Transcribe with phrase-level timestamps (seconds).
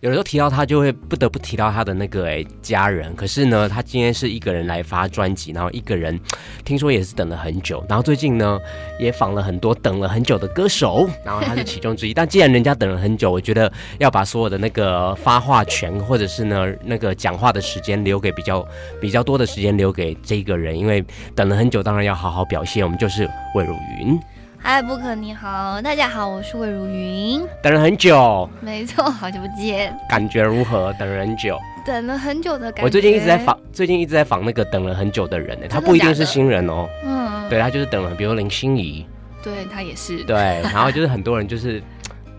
[0.00, 3.12] 有的时候提到他，就会不得不提到他的那个哎家人。
[3.16, 6.18] 可是呢，他今天是一个人来发专辑，然后一个人，
[6.64, 7.84] 听说也是等了很久。
[7.88, 8.60] 然后最近呢，
[9.00, 12.14] 也访了很多等了很久的歌手，然后他是其中之一。
[12.14, 18.64] 但既然人家等了很久，我觉得要把所有的那个发话权，或者是呢那个讲话的时间，留给比较
[19.00, 22.84] 比较多的时间留给这个人，因为等了很久，当然要好好表现。
[22.84, 24.16] 我们就是魏如云。
[24.60, 27.40] 嗨，Bourg 你好，大家好，我是魏如云。
[27.62, 29.96] 等了很久，没错，好久不见。
[30.10, 30.92] 感觉如何？
[30.98, 32.82] 等了很久，等了很久的感觉。
[32.82, 35.66] 我最近一直在访，最近一直在访那个等了很久的人呢。
[35.70, 36.88] 他不一定是新人哦。
[37.04, 39.06] 嗯，对他就是等了，比如林心怡，
[39.42, 40.24] 对他也是。
[40.24, 41.80] 对，然后就是很多人就是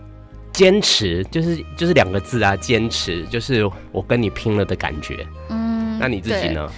[0.52, 5.26] 坚持，就是就是两个字啊，坚持，就是我跟你拼了的感觉。
[5.48, 6.70] 嗯，那你自己呢？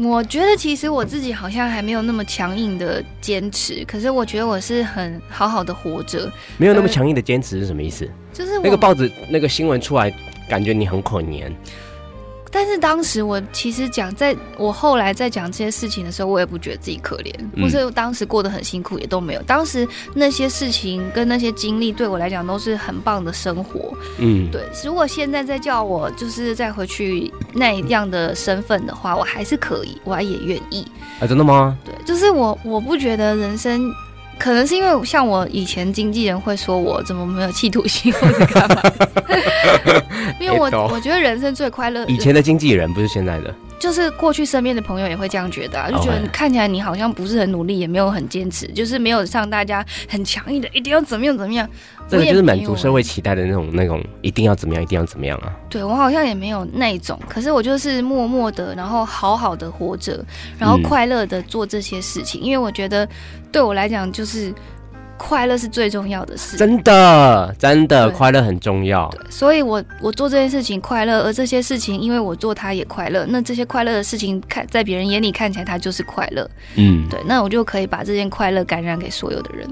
[0.00, 6.30] 我觉得其实我自己好像还没有那么强硬的坚持，可是我觉得我是很好好的活着。
[6.56, 8.08] 没有那么强硬的坚持是什么意思？
[8.32, 10.14] 就是那个报纸那个新闻出来，
[10.48, 11.52] 感觉你很可怜。
[12.50, 17.32] 但是当时我其实讲，在我后来在讲这些事情的时候，我也不觉得自己可怜，
[17.62, 19.42] 或是当时过得很辛苦，也都没有。
[19.42, 23.92] 当时那些事情跟那些经历对我来讲都是很棒的生活。
[24.18, 24.62] 嗯，对。
[24.84, 30.86] 如果现在再叫我就是再回去那样的身份的话，我还是可以，我还也愿意。
[31.20, 31.76] 啊，真的吗？
[31.84, 33.92] 对，就是我我不觉得人生。
[34.38, 38.82] 可能是因为像我以前经纪人会说我怎么没有企图心或者干嘛，
[40.40, 42.04] 因为我我觉得人生最快乐。
[42.06, 43.54] 以前的经纪人不是现在的。
[43.78, 51.68] 就是过去身边的朋友也会这样觉得，啊，就觉得看起来你好像不是很努力，也没有很坚持，就是没有像大家很强硬的一定要怎么样怎么样。
[52.08, 55.52] 这个就是满足社会期待的那种那种一定要怎么样一定要怎么样啊。
[55.68, 60.24] 对，我好像也没有那种，可是我就是默默的，然后好好的活着，
[60.58, 63.08] 然后快乐的做这些事情，嗯、因为我觉得
[63.52, 64.52] 对我来讲就是。
[65.18, 69.08] 快乐是最重要的事，真的，真的快乐很重要。
[69.10, 76.48] 对，所以我我做这件事情快乐，而这些事情因为我做它也快乐，那这些快乐的事情看在别人眼里看起来它就是快乐。
[76.76, 79.68] 嗯，对，那我就可以把这件快乐感染给所有的人。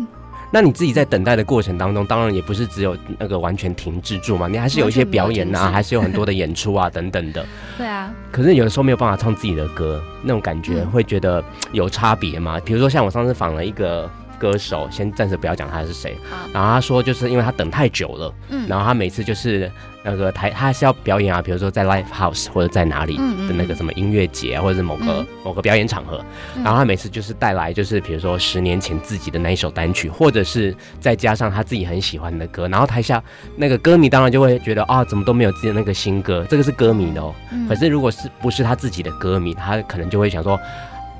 [0.51, 7.45] 那你自己在等待的过程当中，当然也不是只有那个完全停滞住嘛，你还是有一些表演啊，还是有很多的演出啊等等的。
[7.78, 8.13] 对啊。
[8.31, 11.43] 可是有的时候没有办法唱自己的歌，那种感觉会觉得
[11.73, 12.61] 有差别吗？
[12.65, 14.11] 比如说像我上次访了一个。
[14.38, 16.16] 歌手先暂时不要讲他是谁，
[16.52, 19.70] 然后他说就是因为他等太久了，嗯，然后他每次就是
[20.04, 26.24] 那个台他还是要表演啊，比如说在 Live House 或者在哪里的那个什么音乐节啊，或者是某个某个表演场合，
[26.62, 33.22] 然后他每次就是带来就是比如说十年前自己的那一首单曲，或者是再加上他自己很喜欢的歌，然后台下
[33.56, 37.34] 那个歌迷当然就会觉得啊，怎么都没有自己的那个新歌，这个是歌迷的哦，
[37.68, 40.58] 可是如果是不是他自己的歌迷，他可能就会想说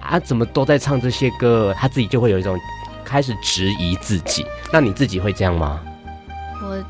[0.01, 2.57] 啊，怎么都在唱这些歌，他自己就会有一种。
[3.07, 5.81] 开始质疑自己，那你自己会这样吗？
[6.61, 6.85] 我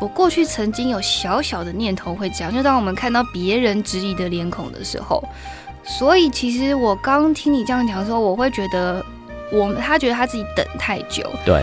[0.00, 5.22] 我过去曾经有小小的念头会这样，就当我们看到别人质疑的脸孔的时候，
[5.84, 9.04] 所以其实我刚听你这样讲的时候，我会觉得
[9.52, 11.62] 我他觉得他自己等太久，对。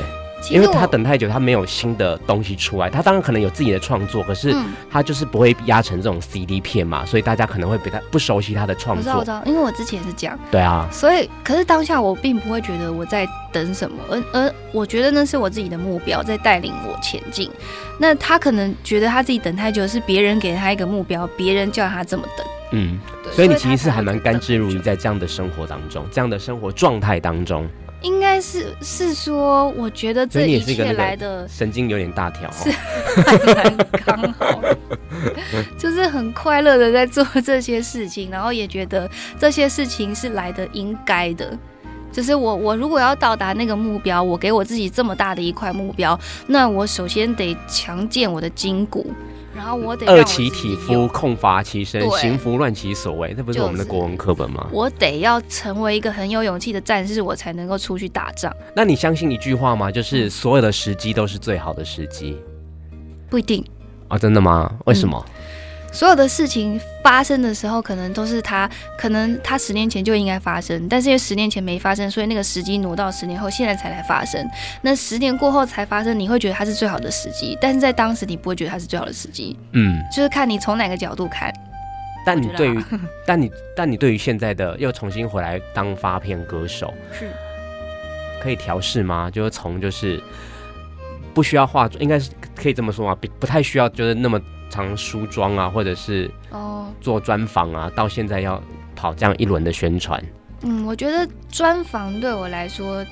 [0.50, 2.90] 因为他等太久，他没有新的东西出来。
[2.90, 4.56] 他当然可能有自己的创作，可是
[4.90, 9.14] 他就是不会压成这种 CD 片嘛，所以大家可能会比较不熟悉他的创作。
[9.14, 10.38] 我知道，我知道，因为我之前是这样。
[10.50, 10.88] 对啊。
[10.92, 17.50] 所以，可是当下我并不会觉得我在等什么，而而我觉得那是我自己的目标在带领我前进。
[18.00, 22.46] 那他可能觉得他自己等太久，是别人给他一个目标，别人叫他这么等。
[22.72, 23.00] 嗯，
[23.32, 27.68] 所以你其实是还蛮甘之如饴在这样的生活当中，这样的生活状态当中。
[28.02, 34.60] 应该是是说，我觉得这一切来的神经有点大条，是还蛮刚好，
[35.78, 39.08] 就是很快乐的在做这些事情，然后也觉得
[39.38, 41.56] 这些事情是来的应该的。
[42.12, 49.14] 就是我我如果要到达那个目标，我给我自己这么大的一块目标，那我首先得强健我的筋骨。
[49.56, 54.68] 然后我得饿其体肤，空乏其身，行拂乱其所为，那不是我们的国文课本吗？
[54.72, 58.56] 我得要成为一个很有勇气的战士，我才能够出去打仗。
[58.76, 59.92] 那你相信一句话吗？
[59.92, 62.38] 就是所有的时机都是最好的时机？
[63.30, 63.64] 不一定
[64.08, 64.72] 啊，真的吗？
[64.86, 65.24] 为什么？
[65.28, 65.32] 嗯
[65.92, 74.50] 所有的事情发生的时候，可能都是他，可能他十年前就应该发生，但是因为十年前没发生，所以那个时机挪到十年后，现在才来发生。
[74.82, 79.58] 那十年过后才发生，你会觉得它是最好的时机，但是在当时你不会觉得它是最好的时机。
[79.74, 81.54] 嗯，就是看你从哪个角度看。
[82.26, 82.84] 但你对于，
[83.26, 87.30] 但你但你对于现在的又重新回来当发片歌手，是
[88.42, 89.30] 可以调试吗？
[89.30, 90.22] 就是从就是。
[91.34, 93.16] 不需要化妆，应该是可以这么说吗？
[93.16, 94.38] 不不太需要，就是那么
[94.72, 98.60] 常梳妆啊，或者是哦做专访啊，到现在要
[98.96, 100.24] 跑这样一轮的宣传。
[100.64, 103.06] 嗯，我觉得专访对我来说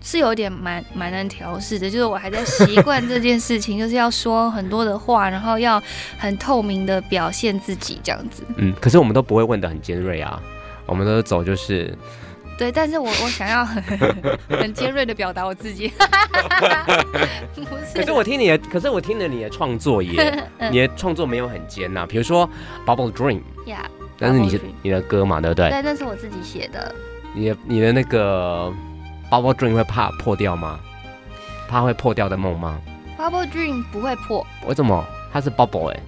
[0.00, 5.80] 是有点蛮蛮难调试的，就是我还在习惯这件事情，就是要说很多的话，然后要
[6.18, 8.42] 很透明的表现自己这样子。
[8.56, 10.42] 嗯，可是我们都不会问的很尖锐啊，
[10.86, 11.96] 我们都走就是。
[12.56, 13.82] 对，但是我我想要很
[14.48, 15.92] 很尖锐的表达我自己，
[17.54, 17.94] 不是。
[17.96, 22.06] 可是我听你的，可是我听了你的创作也，你的创作没有很尖呐、啊。
[22.08, 22.48] 比如说
[22.86, 23.84] Bubble Dream，Yeah，
[24.18, 25.68] 但是你是你的歌嘛，对不对？
[25.70, 26.94] 对，那是我自己写的。
[27.34, 28.72] 你的你的那个
[29.30, 30.78] Bubble Dream 会怕破掉吗？
[31.68, 32.78] 怕会破掉的梦吗
[33.18, 34.46] ？Bubble Dream 不会破。
[34.66, 35.04] 为什么？
[35.32, 36.02] 它是 Bubble 哎、欸。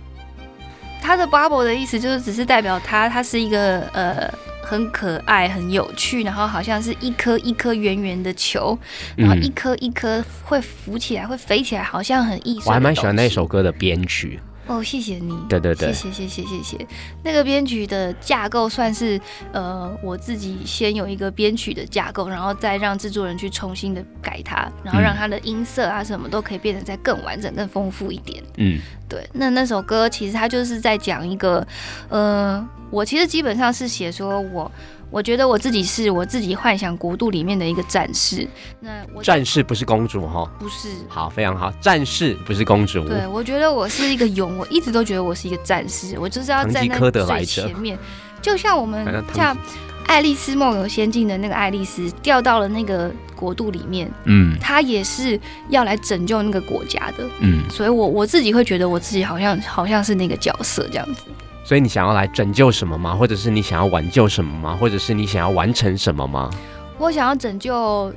[1.03, 4.33] 它的 Bubble 的意思就是只是代表它，它是一个呃。
[4.69, 8.77] 很可爱，很有趣，然后好像是一颗一颗圆圆的球，
[9.17, 12.65] 然后一颗一颗会浮起来，会飞起来，好像很艺术。
[12.67, 14.41] 我还蛮喜欢那首歌的编曲。
[14.67, 15.37] 哦，谢谢你。
[15.49, 16.87] 对对对，谢谢谢谢谢谢。
[17.23, 19.21] 那个编曲的架构算是
[19.53, 28.43] 呃我自己先有一个编曲的架构，然后再让制作人去重新的改它，然后让它的音色啊什么都可以变得再更完整、更丰富一点。
[28.57, 28.79] 嗯，
[29.09, 29.29] 对。
[29.33, 31.67] 那那首歌其实它就是在讲一个
[32.09, 32.69] 呃。
[32.89, 34.71] 我其实基本上是写说我，
[35.11, 38.47] 我我觉得我自己是我自己幻想国度里面的一个战士。
[38.81, 40.47] 那我战士不是公主哈？
[40.59, 40.91] 不是。
[41.09, 43.09] 好，非常好，战士不是公主。
[43.09, 47.99] 对，我觉得我是一个勇，我一直都觉得我是一个战士，我就是要站在最前面。
[48.43, 49.57] 就像我们像
[50.07, 61.23] 《爱丽丝梦游仙境》的那个爱丽丝掉到了那个国度里面，嗯，她也是要来拯救那个国家的，嗯，所以我我自己会觉得我自己好像好像是那个角色这样子。
[61.67, 63.13] 所以你想要来拯救什么吗？
[63.13, 64.77] 或者是你想要挽救什么吗？
[64.81, 66.49] 或者是你想要完成什么吗？
[66.97, 68.15] 我想要拯救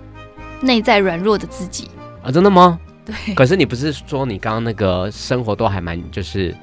[0.61, 1.89] 内在软弱的自己
[2.23, 2.29] 啊！
[2.29, 2.79] 真的吗？
[3.03, 3.33] 对。
[3.33, 6.55] 可是你不是说你刚刚那个生活都还蛮就是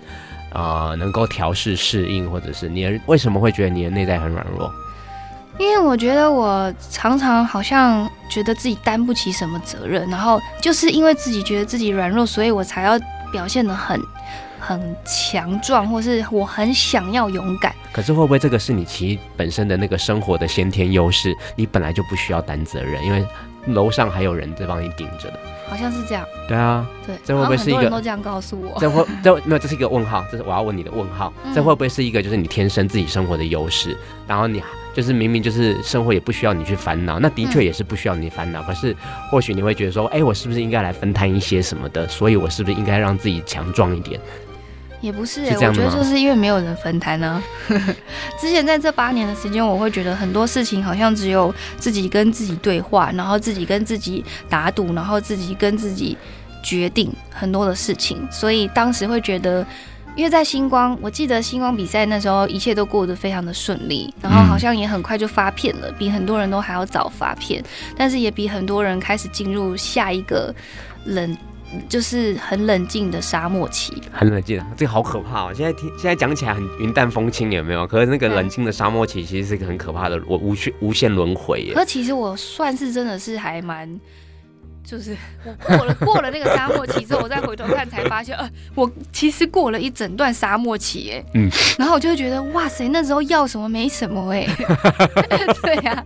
[0.52, 4.72] 呃能够调试适应，或者是你为什么会觉得你的内在很软弱？
[5.58, 12.96] 因为我觉得我常常好像觉得自己担不起什么责任，然后就是因为自己觉得自己软弱，所以我才要
[13.32, 14.00] 表现的很。
[14.66, 17.72] 很强壮，或是我很想要勇敢。
[17.92, 21.32] 可是会不会这个是你其实本身的那个生活的先天优势？
[21.54, 23.24] 你本来就不需要担责任，因为
[23.66, 25.38] 楼上还有人在帮你顶着的。
[25.68, 26.24] 好像是这样。
[26.48, 27.78] 对啊，对，这会不会是一个？
[27.78, 28.76] 很多人都这样告诉我。
[28.80, 31.32] 这会这没有，这是一个问号，这是我要问你的问号。
[31.44, 33.96] 嗯、这会不会是一个就是你天生自己生活的优势？
[34.26, 34.60] 然后你
[34.94, 38.62] 就是明明就是生活也不需要你去烦恼，那的确也是不需要你烦恼。
[38.62, 38.96] 嗯、可是
[39.30, 42.06] 或许你会觉得说，哎，我是不是应该来分摊一些什么的？
[42.08, 44.20] 所以我是不是应该让自己强壮一点？
[45.00, 47.42] 也不是、欸，是我觉得就是因为没有人分摊呢。
[48.40, 56.16] 之前在这八年的时间，我会觉得很多事情好像只有自己跟自己对话，然后自己跟自己打赌，然后自己跟自己
[56.62, 58.26] 决定很多的事情。
[58.30, 59.64] 所以当时会觉得，
[60.16, 67.62] 因为在星光，我记得星光比赛那时候一切都过得非常的顺利，然后好像也很快就发片了，比很多人都还要早发片，
[67.96, 70.54] 但是也比很多人开始进入下一个
[71.04, 71.36] 冷。
[71.88, 75.52] 就是很冷静的沙漠期，很冷静，这个好可怕哦！
[75.54, 77.86] 现在听，现在讲起来很云淡风轻，有没有？
[77.86, 81.74] 可是那个冷静的沙漠期，其实是一个很可怕的，我无限无限轮回耶。
[81.74, 84.00] 可其实我算是真的是还蛮。
[84.86, 94.46] 就是我过了过了那个沙漠期之后，我再回头看才发现，呃，我其实过了一整段沙漠期，哎，嗯，然后我就会觉得，哇塞，那时候要什么没什么，哎，
[95.60, 96.04] 对呀，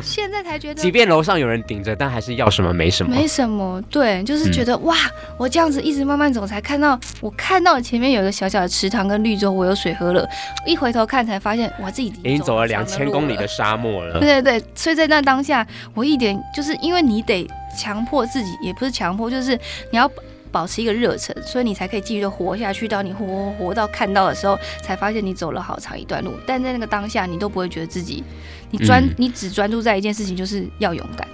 [0.00, 4.94] 现在才觉得，即便楼上有人顶着，但还是要什么没什么，没什么，对，就是觉得哇，
[5.36, 10.24] 我这样子一直慢慢走，才看到我看到前面有一个小小的池塘跟绿洲，我有水喝了，
[10.64, 17.44] 一回头看才发现，哇自己已经走了两千公里的沙漠了，对对对，所以在那当下，我一点就是因为你得。
[17.76, 19.54] 强迫自己也不是强迫，就是
[19.92, 20.10] 你要
[20.50, 22.88] 保持一个热忱，所以你才可以继续的活下去。
[22.88, 26.32] 到你活活活到看到的时候，才发现你走了好长一段路。
[26.46, 28.24] 但在那个当下，你都不会觉得自己，
[28.70, 31.28] 你专、嗯、你只专注在一件事情，就是要勇敢。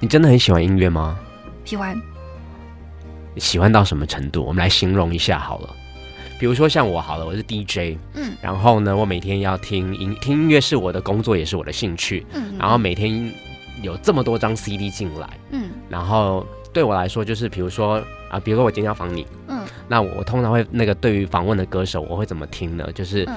[0.00, 1.16] 你真的很喜欢音乐吗？
[1.64, 2.00] 喜欢。
[3.36, 4.44] 喜欢到什么程度？
[4.44, 5.76] 我们来形容一下好了。
[6.40, 13.32] 比如说像我好了，我是 DJ，嗯，然后呢，我每天要听音听音乐是我的工作，也是我的兴趣，嗯，然后每天。
[13.82, 22.90] 有这么多张 CD 进来，嗯，然后对我来说就是，比如说啊，比如说我今天要访你，嗯，那我通常会那个对于访问的歌手，我会怎么听呢？
[22.92, 23.28] 就是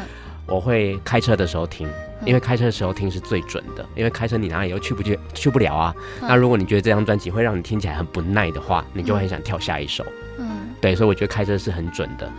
[0.48, 1.88] 我会开车的时候听，
[2.25, 5.95] 因为开车的时候听是最准的，因为开车你哪里又去不去去不了啊。
[6.21, 10.03] 那如果你觉得这张专辑会让你听起来很不耐的话，你就会很想跳下一首，
[10.39, 12.29] 嗯，对，所以我觉得开车是很准的。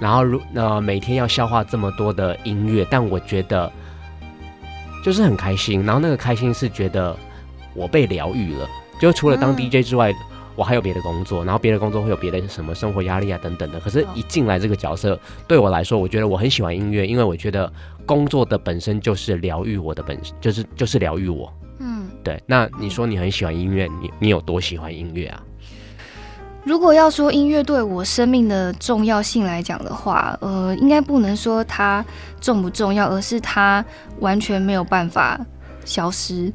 [0.00, 3.70] 然后如呃每天要消化这么多的音乐，但我觉得
[5.04, 5.84] 就是很开心。
[5.84, 7.16] 然后那个开心是觉得。
[7.78, 8.68] 我被疗愈了，
[9.00, 10.16] 就除了当 DJ 之外，嗯、
[10.56, 13.78] 我还有别的工作，然后别的工作会有别的什么生活压力啊等等的。
[13.78, 17.72] 可是，一进来这个角色，对我来说，我觉得我很喜欢音乐，因为我觉得
[18.04, 21.52] 工作的本身就是疗愈我的本，就是就是疗愈我。
[21.78, 22.42] 嗯，对。
[22.44, 25.40] 那你说你很喜欢音乐，你你有多喜欢音乐啊？
[26.64, 32.04] 如果要说音乐对我生命的重要性来讲的话，呃，应该不能说它
[32.40, 33.82] 重不重要，而是它
[34.18, 35.40] 完全没有办法
[35.84, 36.52] 消失。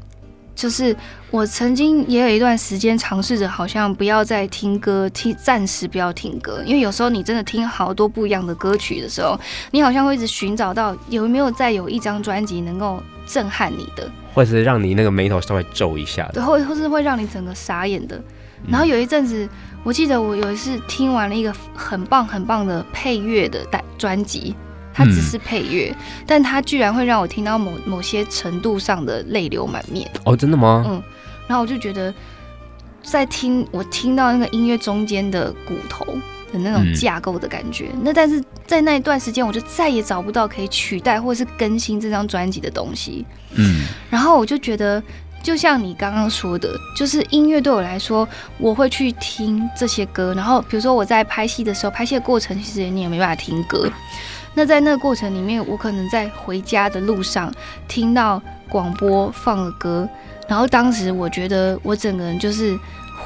[0.55, 0.95] 就是
[1.31, 9.39] 我曾经也有一段时间尝试着，好像不要再听歌，听暂时不要听歌，因为有时候你真的听好多不一样的歌曲的时候，
[9.72, 18.22] 你好像会一直寻找到有没有再有一张专辑能够震撼你的，或者是让你那个眉头稍微皱一下的，对，或或是会让你整个傻眼的。
[18.69, 19.50] 然后有一阵子，
[19.83, 24.55] 我记得我有一次听完了一个很棒很棒的配乐的单专辑。
[24.94, 30.10] 它只是配乐，嗯，但它居然会让我听到某某些程度上的泪流满面。
[30.26, 30.86] 哦，真的吗？
[30.88, 31.02] 嗯，
[31.48, 32.14] 然后我就觉得，
[33.02, 36.06] 在听我听到那个音乐中间的骨头
[36.52, 43.26] 的那种架构的感觉，嗯，那但是在那一段时间，我就再也找不到可以取代或是更新这张专辑的东西。
[43.56, 45.02] 嗯，然后我就觉得，
[45.42, 53.90] 就像你刚刚说的，就是音乐对我来说，我会去听这些歌，然后比如说我在拍戏的时候，拍戏的过程其实你也没办法听歌。
[54.55, 57.51] 那在那个过程里面，我可能在回家的路上
[57.88, 60.07] 听到广播放了歌，
[60.48, 62.77] 然后当时我觉得我整个人就是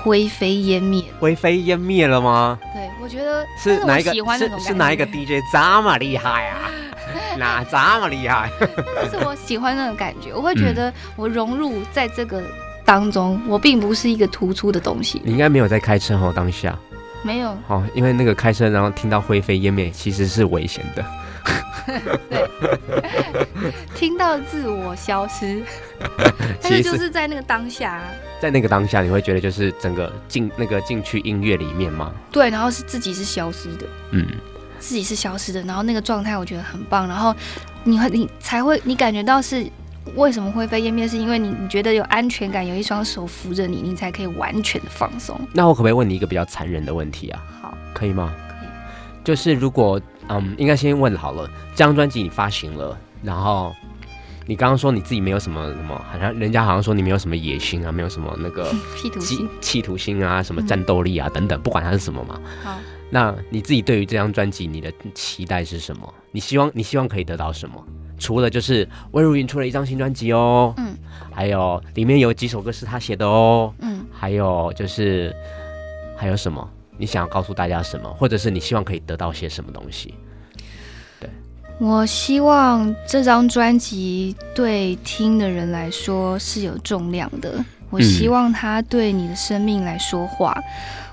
[0.01, 1.03] 灰飞烟灭。
[1.19, 2.57] 灰飞烟灭了吗？
[2.74, 4.13] 对，我觉得是哪一个？
[4.38, 6.72] 是是哪一个 DJ 这么厉害啊？
[7.38, 8.50] 哪这么厉害？
[8.96, 12.41] 但是我喜欢那种感觉，我会觉得我融入在这个
[12.86, 15.22] 当中，我并不是一个突出的东西。
[15.25, 16.77] 你应该没有在开车哦，当下。
[17.24, 17.58] 没有。
[17.68, 21.06] 好，因为那个开车然后听到灰飞烟灭，其实是危险的。
[22.30, 22.52] 对，
[23.96, 25.62] 听到自我消失，
[26.62, 28.04] 但是就是在那个当下，啊，
[28.42, 32.12] 在那个当下，你会觉得就是整个进那个进去音乐里面吗？
[32.32, 34.28] 对，然后是自己是消失的，嗯，
[34.80, 37.34] 自己是消失的，然后那个状态我觉得很棒，然后
[37.86, 39.66] 你会你才会你感觉到是
[40.16, 45.40] 为什么会被湮灭，是因为你你觉得有安全感，有一双手扶着你，你才可以完全的放松。
[45.54, 47.44] 那我可不可以问你一个比较残忍的问题啊？
[47.62, 48.34] 好，可以吗？
[48.48, 48.70] 可以，
[49.24, 50.00] 就是如果。
[50.30, 51.50] 嗯，应该先问好了。
[51.72, 53.74] 这张专辑你发行了，然后
[54.46, 62.42] 你刚刚说你自己没有什么什么，好像人家好像说你没有什么野心啊，没有什么那个 企图心、企图心啊，什么战斗力啊、嗯、等等，不管它是什么嘛。
[62.62, 62.78] 好，
[63.10, 66.14] 那你自己对于这张专辑，你的期待是什么？
[66.32, 67.84] 你希望你希望可以得到什么？
[68.20, 70.96] 除了就是魏如云出了一张新专辑哦，嗯，
[71.32, 75.36] 还有里面有几首歌是他写的哦，嗯，还有就是
[76.16, 76.68] 还有什么？
[76.98, 80.16] 你想要告诉大家什么，或者是你希望可以得到些什么东西？
[81.20, 81.30] 对，
[81.80, 87.64] 我希望这张专辑对听的人来说是有重量的。
[87.92, 90.54] 我希望它对你的生命来说话。
[90.58, 90.64] 嗯、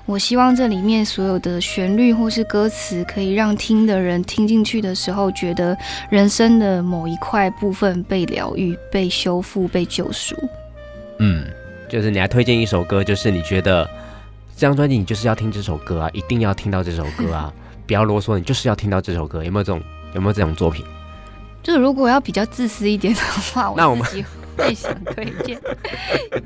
[0.05, 5.75] 我希望这里面所有的旋律或是歌词，可以让听的人听进去的时候，觉得
[6.09, 10.35] 人生的某一块部分被疗愈、被修复、被救赎。
[11.19, 11.45] 嗯，
[11.89, 13.89] 就是你来推荐一首歌，就是你觉得。
[14.57, 17.53] 这张专辑你就是要听这首歌啊，一定要听到这首歌啊！
[17.85, 19.43] 不要啰嗦，你就是要听到这首歌。
[19.43, 19.81] 有没有这种
[20.13, 20.85] 有没有这种作品？
[21.61, 23.19] 就是如果要比较自私一点的
[23.53, 24.23] 话，那我自
[24.55, 25.59] 己会想推荐，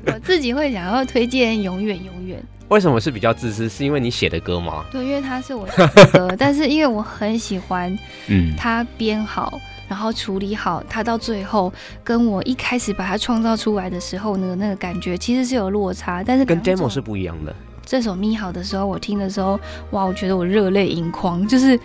[0.06, 2.38] 我自己会想要推荐《永远永远》。
[2.68, 3.68] 为什么是比较自私？
[3.68, 4.84] 是因为你写的歌吗？
[4.92, 7.96] 对，因为它是我写的歌，但是因为我很喜欢，
[8.28, 11.72] 嗯，它编好，然后处理好，它到最后
[12.04, 17.52] 跟我一开始把它创造出来的时候呢，那个感觉其实是有落差，但是跟 demo 是不一样的。
[17.84, 19.58] 这首《咪好》的时候，我听的时候，
[19.90, 21.44] 哇，我觉得我热泪盈眶。
[21.48, 21.76] 就是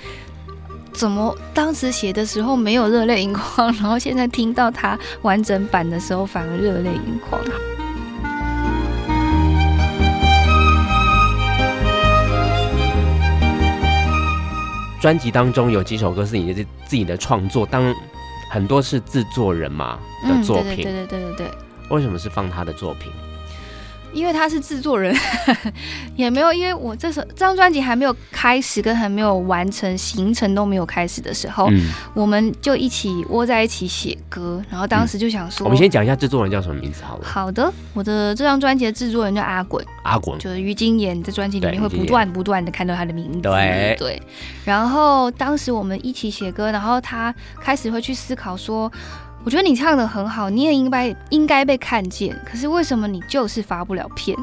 [0.96, 7.42] 怎么当时写的时候没有热泪盈眶，然后现在听到他完整版的时候，反而热泪盈眶。
[15.02, 17.94] 专辑当中有几首歌是你的自己的创作，当
[18.50, 21.52] 很多是制作人嘛的作品，对、嗯、对对对对对。
[21.90, 23.12] 为什么是放他的作品？
[24.16, 25.14] 因为他是制作人，
[26.16, 37.26] 也没有，因为我这首这张专辑还没有开始，跟还没有完成，行程都没有开始的时候，嗯、我们就一起窝在一起写歌，然后当时就想说，嗯、我们先讲一下制作人叫什么名字好了。
[37.26, 44.22] 好的，我的这张专辑的制作人叫阿滚，阿滚就是于金言，在专辑里面会不断不断的看到他的名字，对对。
[44.64, 48.90] 然后当时我们一起写歌，然后他开始会去思考说。
[49.46, 52.36] 我觉得你唱的很好，你也应该应该被看见。
[52.44, 54.36] 可是为什么你就是发不了片？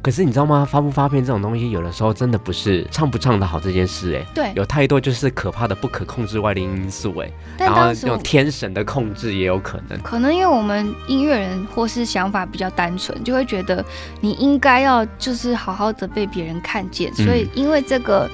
[0.00, 0.66] 可是你知道吗？
[0.68, 10.00] 发不发片这种东西，有的时候真的不是唱不唱的好这件事，哎，对，有太多就是可怕的不可控制外力因素，哎，然后那种天神的控制也有可能。
[10.00, 13.84] 可能因为我们音乐人或是想法比较单纯，就会觉得
[14.22, 18.26] 你应该要就是好好的被别人看见，所以因为这个。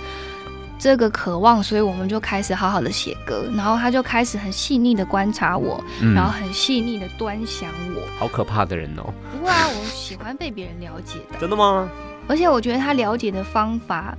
[0.79, 8.03] 这个渴望，所以我们就开始好好的写歌，然后他就开始很细腻的观察我，嗯、然后很细腻的端详我。
[8.19, 9.13] 好可怕的人哦！
[9.33, 11.39] 不会啊，我喜欢被别人了解的。
[11.41, 11.89] 真的吗？
[12.29, 14.17] 而且我觉得他了解的方法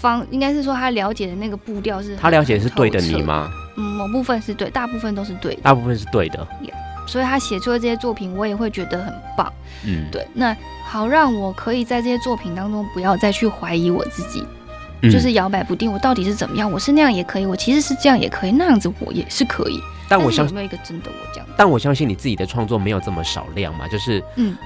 [0.00, 2.16] 方，应该是说他了解的那个步调是。
[2.16, 3.48] 他了解是对的你吗？
[3.76, 5.60] 嗯，某部分是对，大部分都是对的。
[5.62, 6.46] 大部分是对的。
[6.62, 6.74] Yeah,
[7.06, 9.52] 所以他写出的这些作品，我也会觉得很棒。
[9.84, 10.26] 嗯，对。
[10.34, 14.44] 那好，让我可以在这些作品当中，不要再去怀疑我自己。
[15.10, 16.70] 就是摇摆不定，我到底是怎么样？
[16.70, 19.80] 我是那样也可以，我其实是这样也可以，那样子我也是可以。
[20.08, 21.46] 但我相信有没有一个真的我这样？
[21.56, 24.56] 但我相信你自己的创作没有这么少量嘛，就是嗯，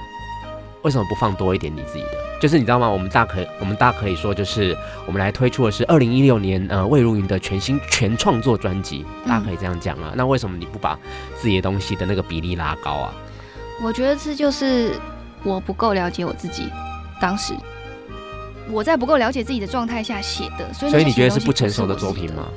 [0.83, 2.09] 为什么不放多一点你自己的？
[2.39, 2.87] 就是你知道吗？
[2.87, 4.77] 我们大可我们大可以说，就是
[5.07, 10.09] 我们来推出的是二零一六年呃魏如云的全新全创作专辑，大家可以这样讲啊。
[10.11, 10.99] 嗯、那为什么你不把
[11.35, 13.13] 自己的东西的那个比例拉高啊？
[13.81, 14.91] 我觉得这就是
[15.43, 16.69] 我不够了解我自己，
[17.19, 17.55] 当时。
[18.69, 22.47] 我在不够了解自己的状态下写的，所以所以你觉得是不成熟的作品吗？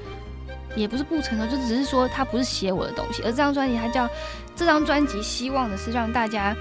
[0.76, 4.08] 也不是不成熟，就只是说他不是写我的东西，而这张专辑它叫
[4.54, 6.54] 这张专辑，希望的是让大家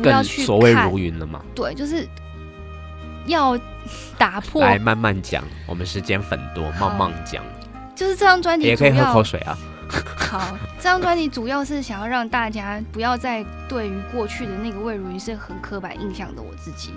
[0.00, 1.42] 不要去所谓如云了嘛。
[1.52, 2.06] 对，就是
[3.26, 3.58] 要
[4.16, 4.62] 打破。
[4.62, 7.42] 来慢慢讲，我们时间很多，慢慢讲。
[7.96, 9.58] 就是这张专辑也可以喝口水啊。
[10.16, 16.92] 好，这张专辑主要是想要让大家不要再对于过去的那个魏如云是很刻板印象的我自己。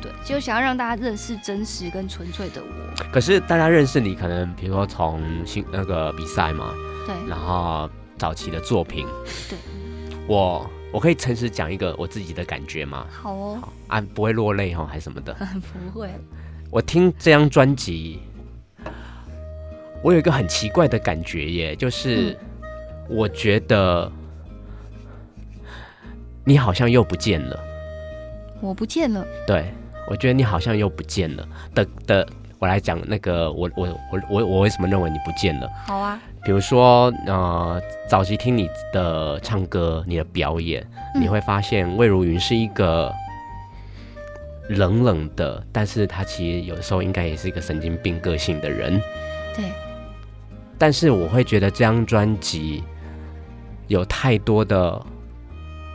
[0.00, 3.04] 对，就想要让大家认识真实跟纯粹的我。
[3.12, 6.72] 可是大家认识你，可能比如说从新那个比赛嘛，
[7.06, 9.06] 对，然后早期的作品，
[9.48, 9.58] 对，
[10.26, 13.06] 我我可以诚实讲一个我自己的感觉吗？
[13.10, 15.34] 好哦，好啊，不会落泪哦，还是什么的？
[15.92, 16.10] 不会。
[16.70, 18.20] 我听这张专辑，
[20.02, 22.36] 我有一个很奇怪的感觉耶，就是
[23.08, 24.10] 我觉得
[26.44, 27.58] 你好像又不见了，
[28.60, 29.72] 我不见了，对。
[30.08, 32.26] 我觉得你好像又不见了的的，
[32.58, 35.68] 我来讲那个我我我我我为什么认为你不见了？
[35.86, 40.82] 好啊，比如说呃，早期听你的唱歌，你的表演，
[41.14, 43.12] 嗯、你会发现魏如云是一个
[44.70, 49.00] 冷冷的，但是他其实有的时候应该也是一个神经病个性的人。
[49.54, 49.64] 对。
[50.78, 52.82] 但是我会觉得这张专辑
[53.88, 55.04] 有太多的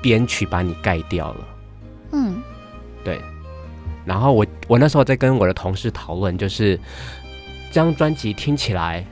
[0.02, 1.48] 编曲把你盖掉了。
[2.12, 2.42] 嗯，
[3.04, 3.20] 对。
[4.06, 6.78] 然后我我那时候在跟我的同事讨论，就是
[7.70, 9.06] 这张专辑听起来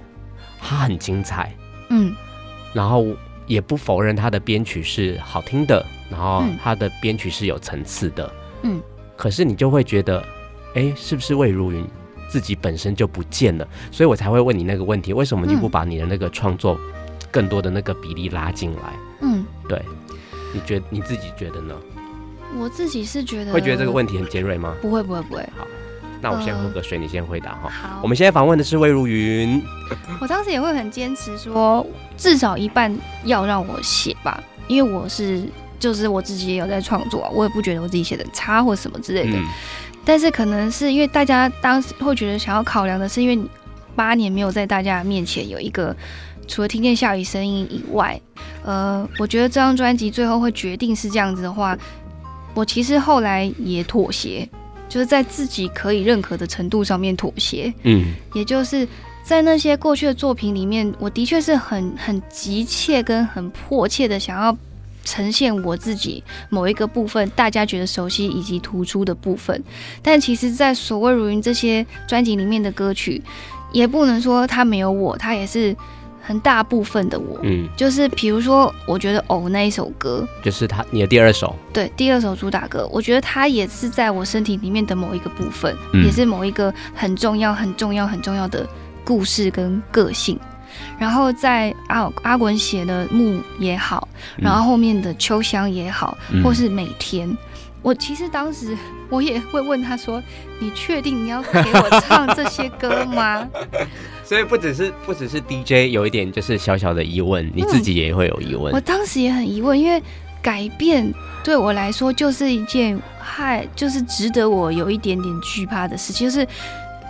[0.60, 1.56] 它很精彩，
[1.90, 2.14] 嗯，
[2.74, 3.06] 然后
[3.48, 8.32] 也不否认它的编曲是好听的，然后它的编曲是有层次的，
[8.64, 8.82] 嗯，
[9.16, 10.24] 可是你就会觉得，
[10.76, 11.86] 哎，是不是魏如云
[12.30, 13.68] 自己本身就不见了？
[13.92, 16.80] 所以我才会问你那个问题，为什么你不把你的那个创作
[17.30, 18.94] 更多的那个比例拉进来？
[19.22, 19.82] 嗯，对，
[20.54, 21.76] 你觉你自己觉得呢？
[22.58, 24.76] 我自己是觉得会觉得这个问题很尖锐吗？
[24.82, 25.42] 不会，不会，不会。
[25.58, 25.66] 好，
[26.22, 27.70] 那我先喝个水，呃、你先回答哈。
[27.70, 29.62] 好，我们现在访问的是魏如云。
[30.20, 31.86] 我当时也会很坚持说，
[32.18, 35.42] 至少一半要让我写吧，因为我是
[35.80, 39.38] 就是我自己也有在创作，我也不觉得我自己写的差或什么之类的。
[39.38, 39.46] 嗯、
[40.06, 43.40] 但是可能是因为大家当时会觉得想要考量的是，因为
[43.96, 45.96] 八年没有在大家面前有一个
[46.48, 48.20] 除了听见下雨声音以外，
[48.64, 51.78] 呃，我觉得这张专辑最后会决定是这样子的话。
[52.54, 54.48] 我其实后来也妥协，
[54.90, 57.74] 就是在自己可以认可的程度上面妥协。
[57.84, 58.88] 嗯，也就是
[59.24, 64.56] 在那些过去的作品里面，我的确是很很急切跟很迫切的想要
[65.06, 69.64] 呈现我自己某一个部分，大家觉得熟悉以及突出的部分。
[70.02, 73.22] 但其实，在所谓如云这些专辑里面的歌曲，
[73.72, 75.76] 也不能说它没有我，它也是。
[76.22, 88.68] 很大部分的我，嗯，就是比如说，我觉得《偶》那一首歌，就是他你的第二首，对，第二首主打歌，我觉得它也是在我身体里面的某一个部分，嗯、也是某一个很重要、很重要、很重要的
[89.04, 90.40] 故事跟个性。
[90.98, 94.08] 然后在阿阿滚写的《木》也好，
[94.38, 97.28] 然后后面的《秋香》也好，嗯、或是《每天》，
[97.82, 98.78] 我其实当时
[99.10, 100.24] 我也会问他说
[100.62, 103.46] ：“你确定你要给我唱这些歌吗？”
[104.32, 108.72] 所以不只是不只是 DJ 有一点就是小小的疑问，你自己也会有疑问。
[108.72, 110.02] 嗯，我当时也很疑问，因为
[110.42, 111.14] 改变
[111.44, 116.30] 对我来说就是一件害，就是值得我有一点点惧怕的事情。
[116.30, 116.48] 就是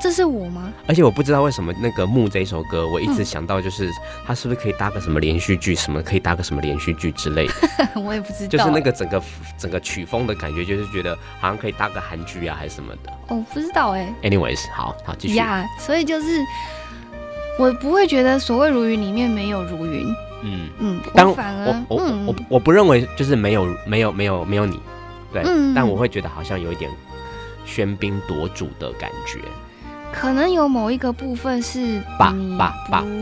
[0.01, 0.73] 这是我吗？
[0.87, 3.87] 而且我不知道为什么那个木这一首歌，我一直想到就是
[4.25, 7.53] 它是不是可以搭个什么连续剧，什么可以搭个什么连续剧之类的。
[8.01, 9.21] 我也不知道，就是那个整个
[9.59, 13.13] 整个曲风的感觉，就是觉得好像可以搭个韩剧啊，还是什么的。
[13.27, 14.11] 哦，不知道哎。
[14.23, 15.35] Anyways，好好继续。
[15.35, 16.39] 呀，所以就是
[17.57, 20.07] 我不会觉得所谓如云里面没有如云。
[20.43, 20.69] 嗯。
[20.79, 24.79] 嗯，我反而我我我我不认为就是没有没有没有没有你，
[25.31, 26.89] 对，嗯，但我会觉得好像有一点
[27.67, 29.39] 喧宾夺主的感觉。
[30.11, 32.57] 可能有某一个部分是你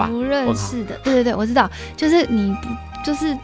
[0.07, 2.67] 不认识的，对对对，我知道，就是你不
[3.05, 3.37] 就是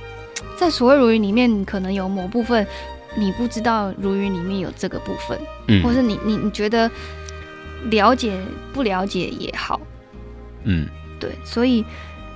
[0.58, 2.66] 在所谓如云里面，你可能有某部分
[3.16, 6.90] 你不知道如云里面有这个部分，嗯，或是你你你觉得
[7.92, 8.36] 了解
[8.74, 9.80] 不了解也好，
[10.66, 10.88] 嗯，
[11.20, 11.86] 对，所以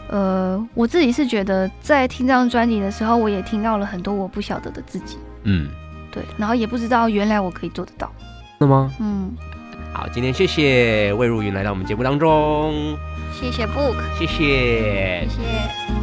[0.08, 5.70] 呃，我自己是觉得在听这张专辑的时候，我也听到了很多我不晓得的自己，嗯，
[6.12, 8.12] 对，然后也不知道原来我可以做得到，
[8.60, 8.92] 是吗？
[9.00, 9.32] 嗯。
[9.92, 12.96] 好，今天谢谢魏如云来到我们节目当中，
[13.34, 15.99] 谢谢 Book，谢谢，谢谢。